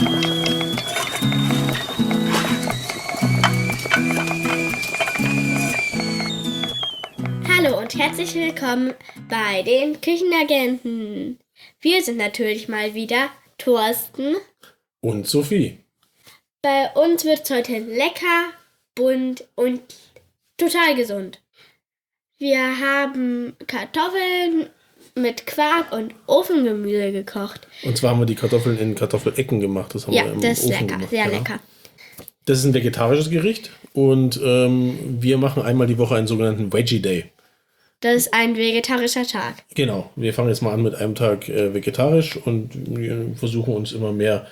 [0.00, 0.08] Hallo
[7.78, 8.94] und herzlich willkommen
[9.28, 11.38] bei den Küchenagenten.
[11.80, 13.28] Wir sind natürlich mal wieder
[13.58, 14.36] Thorsten
[15.02, 15.80] und Sophie.
[16.62, 18.54] Bei uns wird es heute lecker,
[18.94, 19.82] bunt und
[20.56, 21.42] total gesund.
[22.38, 24.70] Wir haben Kartoffeln
[25.14, 27.66] mit Quark und Ofengemüse gekocht.
[27.82, 29.94] Und zwar haben wir die Kartoffeln in Kartoffelecken gemacht.
[29.94, 31.10] Das haben Ja, wir im das ist Ofen lecker, gemacht.
[31.10, 31.30] sehr ja.
[31.30, 31.60] lecker.
[32.46, 37.00] Das ist ein vegetarisches Gericht und ähm, wir machen einmal die Woche einen sogenannten Veggie
[37.00, 37.26] Day.
[38.00, 39.56] Das ist ein vegetarischer Tag.
[39.74, 43.92] Genau, wir fangen jetzt mal an mit einem Tag äh, vegetarisch und wir versuchen uns
[43.92, 44.46] immer mehr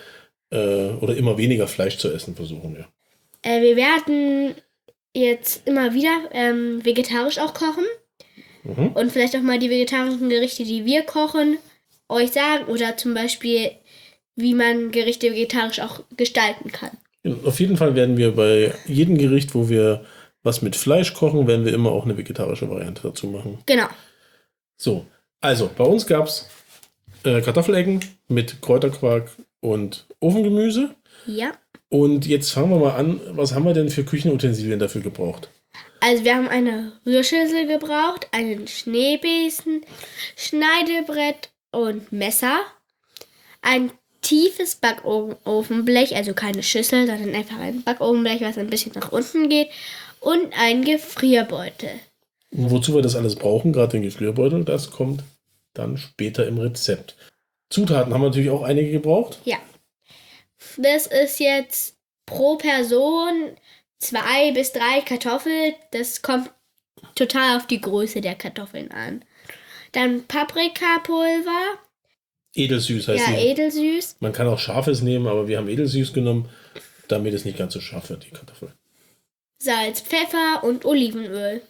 [0.50, 2.86] äh, oder immer weniger Fleisch zu essen, versuchen wir.
[3.42, 4.54] Äh, wir werden
[5.14, 7.84] jetzt immer wieder ähm, vegetarisch auch kochen.
[8.64, 8.88] Mhm.
[8.88, 11.58] Und vielleicht auch mal die vegetarischen Gerichte, die wir kochen,
[12.08, 12.64] euch sagen.
[12.66, 13.70] Oder zum Beispiel,
[14.36, 16.90] wie man Gerichte vegetarisch auch gestalten kann.
[17.44, 20.04] Auf jeden Fall werden wir bei jedem Gericht, wo wir
[20.42, 23.58] was mit Fleisch kochen, werden wir immer auch eine vegetarische Variante dazu machen.
[23.66, 23.88] Genau.
[24.76, 25.04] So,
[25.40, 26.48] also bei uns gab es
[27.24, 30.94] äh, Kartoffelecken mit Kräuterquark und Ofengemüse.
[31.26, 31.52] Ja.
[31.88, 35.50] Und jetzt fangen wir mal an, was haben wir denn für Küchenutensilien dafür gebraucht?
[36.08, 39.82] Also wir haben eine Rührschüssel gebraucht, einen Schneebesen,
[40.36, 42.60] Schneidebrett und Messer,
[43.60, 43.90] ein
[44.22, 49.68] tiefes Backofenblech, also keine Schüssel, sondern einfach ein Backofenblech, was ein bisschen nach unten geht,
[50.20, 51.90] und ein Gefrierbeutel.
[52.52, 55.24] Und wozu wir das alles brauchen, gerade den Gefrierbeutel, das kommt
[55.74, 57.16] dann später im Rezept.
[57.68, 59.40] Zutaten haben wir natürlich auch einige gebraucht.
[59.44, 59.58] Ja.
[60.78, 63.50] Das ist jetzt pro Person
[63.98, 65.74] zwei bis drei Kartoffeln.
[65.92, 66.50] Das kommt
[67.14, 69.24] total auf die Größe der Kartoffeln an.
[69.92, 71.78] Dann Paprikapulver,
[72.54, 73.46] Edelsüß heißt ja, die.
[73.48, 74.16] edelsüß.
[74.20, 76.48] Man kann auch scharfes nehmen, aber wir haben edelsüß genommen,
[77.06, 78.72] damit es nicht ganz so scharf wird, die Kartoffel.
[79.58, 81.62] Salz, Pfeffer und Olivenöl.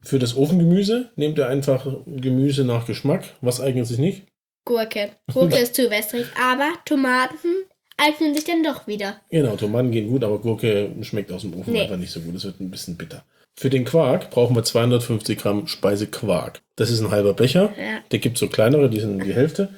[0.00, 3.24] Für das Ofengemüse nehmt ihr einfach Gemüse nach Geschmack.
[3.40, 4.24] Was eignet sich nicht?
[4.64, 5.10] Gurke.
[5.32, 7.64] Gurke ist zu wässrig, aber Tomaten
[8.02, 9.20] eignen sich dann doch wieder.
[9.30, 11.82] Genau, Tomaten gehen gut, aber Gurke schmeckt aus dem Ofen Nee.
[11.82, 12.34] einfach nicht so gut.
[12.34, 13.24] Es wird ein bisschen bitter.
[13.54, 16.60] Für den Quark brauchen wir 250 Gramm Speisequark.
[16.76, 17.72] Das ist ein halber Becher.
[17.78, 18.00] Ja.
[18.10, 19.68] Der gibt so kleinere, die sind die Hälfte.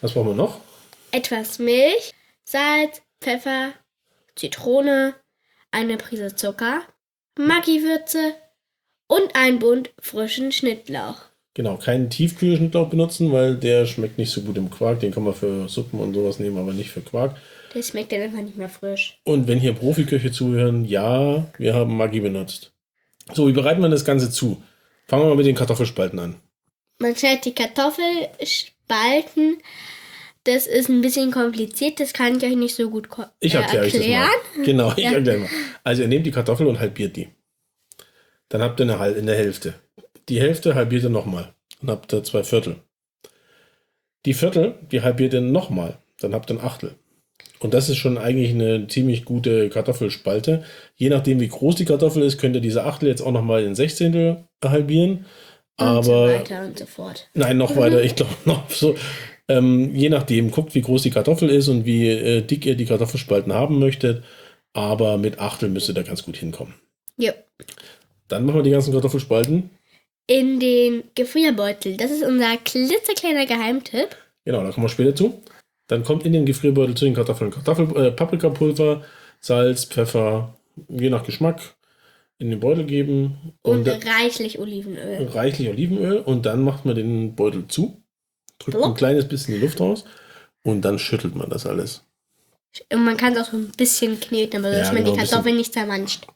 [0.00, 0.60] Was brauchen wir noch?
[1.12, 2.12] Etwas Milch,
[2.44, 3.72] Salz, Pfeffer,
[4.36, 5.14] Zitrone,
[5.70, 6.82] eine Prise Zucker,
[7.38, 8.34] Maggi-Würze
[9.06, 11.22] und ein Bund frischen Schnittlauch.
[11.54, 15.00] Genau, keinen Tiefkühlschnittlauch benutzen, weil der schmeckt nicht so gut im Quark.
[15.00, 17.36] Den kann man für Suppen und sowas nehmen, aber nicht für Quark.
[17.74, 19.18] Der schmeckt dann einfach nicht mehr frisch.
[19.24, 22.72] Und wenn hier Profiköche zuhören, ja, wir haben Maggi benutzt.
[23.32, 24.62] So, wie bereiten wir das Ganze zu?
[25.08, 26.36] Fangen wir mal mit den Kartoffelspalten an.
[26.98, 29.58] Man schneidet die Kartoffelspalten.
[30.44, 33.58] Das ist ein bisschen kompliziert, das kann ich euch nicht so gut ko- Ich äh,
[33.58, 34.28] erkläre euch das erklären.
[34.56, 34.64] mal.
[34.64, 35.12] Genau, ich Ja.
[35.12, 35.48] erkläre mal.
[35.84, 37.28] Also ihr nehmt die Kartoffel und halbiert die.
[38.48, 39.74] Dann habt ihr eine in der Hälfte.
[40.30, 41.52] Die Hälfte halbiert ihr nochmal.
[41.80, 42.76] Dann habt ihr zwei Viertel.
[44.26, 45.98] Die Viertel, die halbiert ihr nochmal.
[46.20, 46.94] Dann habt ihr ein Achtel.
[47.58, 50.62] Und das ist schon eigentlich eine ziemlich gute Kartoffelspalte.
[50.94, 53.74] Je nachdem, wie groß die Kartoffel ist, könnt ihr diese Achtel jetzt auch nochmal in
[53.74, 55.26] Sechzehntel halbieren.
[55.76, 57.28] Und so Aber weiter und so fort.
[57.34, 58.00] Nein, noch weiter.
[58.04, 58.94] Ich glaube noch so.
[59.48, 62.86] Ähm, je nachdem, guckt, wie groß die Kartoffel ist und wie äh, dick ihr die
[62.86, 64.22] Kartoffelspalten haben möchtet.
[64.74, 66.74] Aber mit Achtel müsst ihr da ganz gut hinkommen.
[67.16, 67.32] Jo.
[68.28, 69.70] Dann machen wir die ganzen Kartoffelspalten.
[70.30, 71.96] In den Gefrierbeutel.
[71.96, 74.14] Das ist unser klitzekleiner Geheimtipp.
[74.44, 75.42] Genau, da kommen wir später zu.
[75.88, 79.02] Dann kommt in den Gefrierbeutel zu den Kartoffeln Kartoffel, äh, Paprikapulver,
[79.40, 80.54] Salz, Pfeffer,
[80.88, 81.74] je nach Geschmack
[82.38, 85.26] in den Beutel geben Und, und, reichlich Olivenöl.
[85.26, 88.00] reichlich Olivenöl und dann macht man den Beutel zu,
[88.60, 88.98] drückt ein Plopp.
[88.98, 90.04] kleines bisschen die Luft raus
[90.62, 92.04] und dann schüttelt man das alles.
[92.92, 95.06] Und man kann es auch so ein bisschen kneten, aber so, Ja, dass man genau,
[95.06, 95.30] die ein bisschen.
[95.30, 96.26] Kartoffeln nicht zermanscht.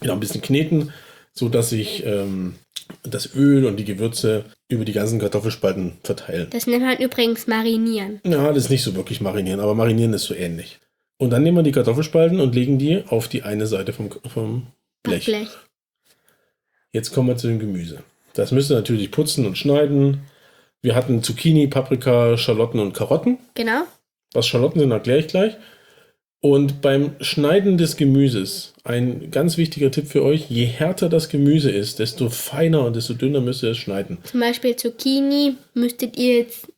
[0.00, 0.92] genau, ein bisschen kneten,
[1.32, 2.56] so dass sich ähm,
[3.02, 6.48] das Öl und die Gewürze über die ganzen Kartoffelspalten verteilen.
[6.50, 8.20] Das nennt man übrigens marinieren.
[8.24, 10.78] Ja, das ist nicht so wirklich marinieren, aber marinieren ist so ähnlich.
[11.18, 14.66] Und dann nehmen wir die Kartoffelspalten und legen die auf die eine Seite vom, vom
[15.02, 15.24] Blech.
[15.24, 15.48] Blech.
[16.92, 18.02] Jetzt kommen wir zu dem Gemüse.
[18.34, 20.22] Das müsst ihr natürlich putzen und schneiden.
[20.82, 23.38] Wir hatten Zucchini, Paprika, Schalotten und Karotten.
[23.54, 23.82] Genau.
[24.34, 25.56] Was Schalotten sind, erkläre ich gleich.
[26.40, 31.70] Und beim Schneiden des Gemüses, ein ganz wichtiger Tipp für euch, je härter das Gemüse
[31.70, 34.18] ist, desto feiner und desto dünner müsst ihr es schneiden.
[34.24, 36.68] Zum Beispiel Zucchini müsstet ihr jetzt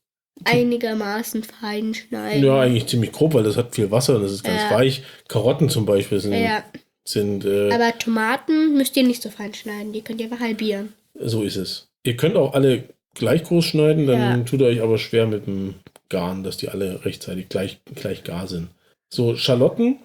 [0.45, 2.45] einigermaßen fein schneiden.
[2.45, 4.71] Ja, eigentlich ziemlich grob, weil das hat viel Wasser und das ist ganz Ja.
[4.71, 5.03] weich.
[5.27, 6.63] Karotten zum Beispiel sind, Ja,
[7.05, 9.93] sind äh, aber Tomaten müsst ihr nicht so fein schneiden.
[9.93, 10.93] Die könnt ihr einfach halbieren.
[11.21, 11.89] so ist es.
[12.05, 12.85] Ihr könnt auch alle
[13.15, 14.37] gleich groß schneiden, dann Ja.
[14.45, 15.75] tut ihr euch aber schwer mit dem
[16.09, 18.69] Garn, dass die alle rechtzeitig gleich, gleich gar sind.
[19.11, 19.97] So, Schalotten,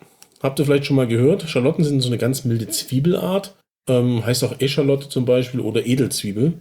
[0.41, 1.43] habt ihr vielleicht schon mal gehört?
[1.49, 3.55] Schalotten sind so eine ganz milde Zwiebelart.
[3.87, 6.53] Ähm, heißt auch Eschalotte zum Beispiel oder Edelzwiebel.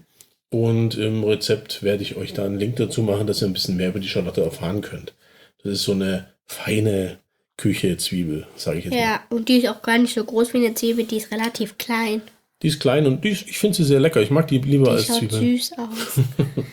[0.50, 3.76] Und im Rezept werde ich euch da einen Link dazu machen, dass ihr ein bisschen
[3.76, 5.14] mehr über die Schalotte erfahren könnt.
[5.62, 7.18] Das ist so eine feine
[7.56, 9.00] Küche-Zwiebel, sage ich jetzt mal.
[9.00, 11.78] Ja, und die ist auch gar nicht so groß wie eine Zwiebel, die ist relativ
[11.78, 12.22] klein.
[12.62, 14.20] Die ist klein und ist, ich finde sie sehr lecker.
[14.20, 15.40] Ich mag die lieber Die als schaut Zwiebeln.
[15.56, 16.20] süß aus.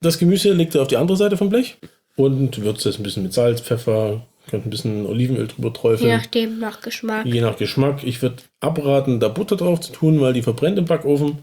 [0.00, 1.78] Das Gemüse legt ihr auf die andere Seite vom Blech
[2.16, 6.16] und würzt es ein bisschen mit Salz, Pfeffer, könnt ein bisschen Olivenöl drüber Je träufeln.
[6.16, 7.26] nachdem, nach Geschmack.
[7.26, 8.04] Je nach Geschmack.
[8.04, 11.38] Ich würde abraten, da Butter drauf zu tun, weil die verbrennt im Backofen.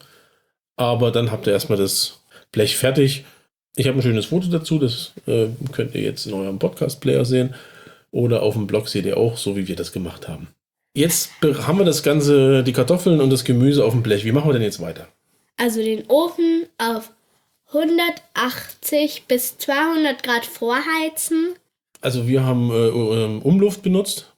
[0.76, 2.20] Aber dann habt ihr erstmal das
[2.52, 3.26] Blech fertig.
[3.76, 7.54] Ich habe ein schönes Foto dazu, das äh, könnt ihr jetzt in eurem Podcast-Player sehen.
[8.12, 10.48] Oder auf dem Blog seht ihr auch, so wie wir das gemacht haben.
[10.96, 14.24] Jetzt be- haben wir das Ganze, die Kartoffeln und das Gemüse auf dem Blech.
[14.26, 15.08] Wie machen wir denn jetzt weiter?
[15.58, 17.10] Also den Ofen auf
[17.72, 21.56] 180 bis 200 Grad vorheizen.
[22.04, 24.34] Also wir haben äh, ähm, Umluft benutzt.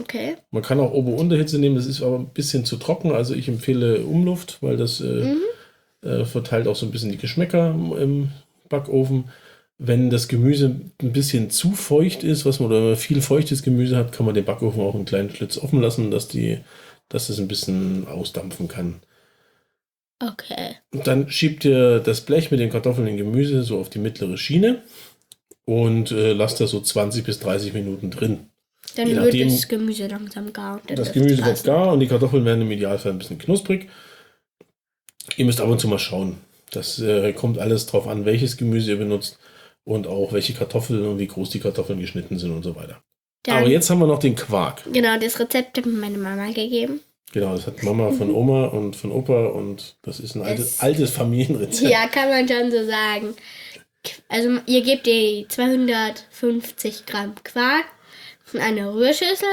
[0.00, 0.36] Okay.
[0.50, 3.12] Man kann auch Ober-Unterhitze nehmen, das ist aber ein bisschen zu trocken.
[3.12, 5.34] Also ich empfehle Umluft, weil das äh,
[6.02, 8.30] äh, verteilt auch so ein bisschen die Geschmäcker im-
[8.70, 9.24] Backofen.
[9.78, 14.12] Wenn das Gemüse ein bisschen zu feucht ist, was man oder viel feuchtes Gemüse hat,
[14.12, 16.58] kann man den Backofen auch einen kleinen Schlitz offen lassen, dass die,
[17.08, 19.00] dass es ein bisschen ausdampfen kann.
[20.22, 20.76] Okay.
[20.92, 24.36] Und dann schiebt ihr das Blech mit den Kartoffeln und Gemüse so auf die mittlere
[24.36, 24.82] Schiene
[25.64, 28.46] und äh, lasst das so 20 bis 30 Minuten drin.
[28.96, 30.80] Dann Je wird nachdem- das Gemüse langsam gar.
[30.86, 33.88] Das Gemüse wird gar und die Kartoffeln werden im Idealfall ein bisschen knusprig.
[35.36, 36.38] Ihr müsst ab und zu mal schauen.
[36.72, 39.38] Das äh, kommt alles drauf an, welches Gemüse ihr benutzt
[39.84, 43.02] und auch welche Kartoffeln und wie groß die Kartoffeln geschnitten sind und so weiter.
[43.44, 44.82] Dann, Aber jetzt haben wir noch den Quark.
[44.92, 47.00] Genau, das Rezept hat mir meine Mama gegeben.
[47.32, 50.80] Genau, das hat Mama von Oma und von Opa und das ist ein altes, Es-
[50.80, 51.90] altes Familienrezept.
[51.90, 53.34] Ja, kann man schon so sagen.
[54.28, 57.84] Also ihr gebt die 250 Gramm Quark
[58.52, 59.48] in eine Rührschüssel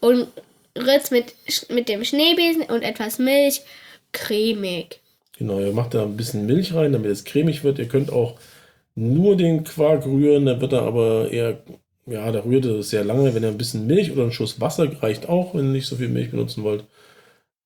[0.00, 0.28] und
[0.76, 1.34] rührt mit,
[1.68, 3.62] mit dem Schneebesen und etwas Milch
[4.12, 5.00] cremig.
[5.38, 7.78] Genau, ihr macht da ein bisschen Milch rein, damit es cremig wird.
[7.78, 8.38] Ihr könnt auch
[8.94, 11.58] nur den Quark rühren, dann wird er aber eher,
[12.06, 13.34] ja, da rührt er sehr lange.
[13.34, 15.96] Wenn ihr ein bisschen Milch oder einen Schuss Wasser reicht auch, wenn ihr nicht so
[15.96, 16.84] viel Milch benutzen wollt.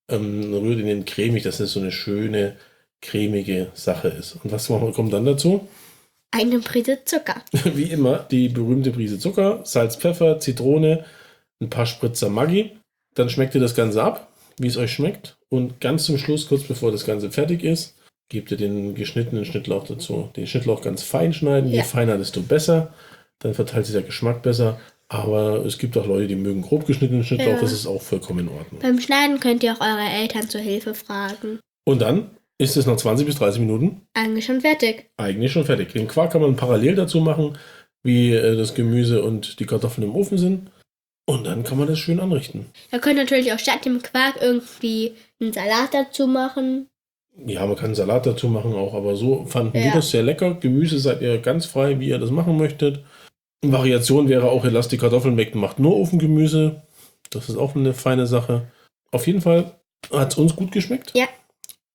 [0.08, 2.56] Ähm, rührt ihn cremig, dass es so eine schöne,
[3.02, 4.37] cremige Sache ist.
[4.43, 5.69] Und was kommt dann dazu?
[6.31, 7.43] Eine Prise Zucker.
[7.75, 11.05] Wie immer, die berühmte Prise Zucker, Salz, Pfeffer, Zitrone,
[11.61, 12.73] ein paar Spritzer Maggi.
[13.14, 15.37] Dann schmeckt ihr das Ganze ab, wie es euch schmeckt.
[15.49, 17.97] Und ganz zum Schluss, kurz bevor das Ganze fertig ist,
[18.29, 20.31] gebt ihr den geschnittenen Schnittlauch dazu.
[20.37, 21.69] Den Schnittlauch ganz fein schneiden.
[21.70, 21.82] Je Ja.
[21.82, 22.94] feiner, desto besser.
[23.41, 24.79] Dann verteilt sich der Geschmack besser.
[25.08, 27.55] Aber es gibt auch Leute, die mögen grob geschnittenen Schnittlauch.
[27.55, 27.61] Ja.
[27.61, 28.81] Das ist auch vollkommen in Ordnung.
[28.81, 31.58] Beim Schneiden könnt ihr auch eure Eltern zur Hilfe fragen.
[31.85, 35.10] Und dann ist es nach 20 bis 30 Minuten Eigentlich schon fertig.
[35.16, 35.92] eigentlich schon fertig.
[35.92, 37.56] Den Quark kann man parallel dazu machen,
[38.02, 40.70] wie äh, das Gemüse und die Kartoffeln im Ofen sind.
[41.26, 42.66] Und dann kann man das schön anrichten.
[42.92, 46.88] Ihr könnt natürlich auch statt dem Quark irgendwie einen Salat dazu machen.
[47.46, 49.92] Ja, man kann einen Salat dazu machen auch, aber so fanden wir Ja.
[49.94, 50.54] das sehr lecker.
[50.54, 53.04] Gemüse seid ihr ganz frei, wie ihr das machen möchtet.
[53.64, 56.82] Variation wäre auch, ihr lasst die Kartoffeln weg und macht nur Ofengemüse.
[57.30, 58.68] Das ist auch eine feine Sache.
[59.12, 59.73] Auf jeden Fall
[60.12, 61.12] hat es uns gut geschmeckt.
[61.14, 61.26] Ja.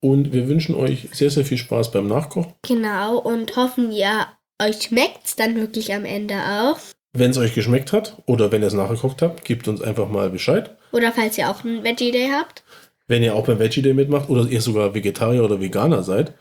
[0.05, 2.53] Und wir wünschen euch sehr, sehr viel Spaß beim Nachkochen.
[2.61, 4.27] Genau, und hoffen, ihr
[4.61, 6.77] euch schmeckt's dann wirklich am Ende auch.
[7.13, 10.29] Wenn es euch geschmeckt hat oder wenn ihr es nachgekocht habt, gebt uns einfach mal
[10.29, 10.77] Bescheid.
[10.91, 12.63] Oder falls ihr auch einen Veggie Day habt.
[13.07, 16.35] Wenn ihr auch beim Veggie Day mitmacht oder ihr sogar Vegetarier oder Veganer seid,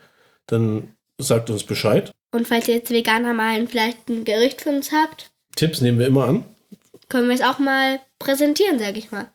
[0.45, 2.11] dann sagt uns Bescheid.
[2.31, 6.05] Und falls ihr jetzt Veganer mal vielleicht ein Gericht für uns habt, Tipps nehmen wir
[6.05, 6.45] immer an.
[7.09, 9.27] Können wir es auch mal präsentieren, sag ich mal.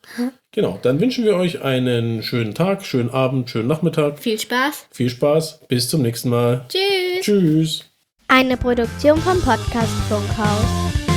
[0.53, 4.19] Genau, dann wünschen wir euch einen schönen Tag, schönen Abend, schönen Nachmittag.
[4.19, 4.87] Viel Spaß.
[4.91, 6.67] Viel Spaß, bis zum nächsten Mal.
[6.69, 7.25] Tschüss.
[7.25, 7.85] Tschüss.
[8.29, 11.10] Eine Produktion vom Podcast Funkhaus.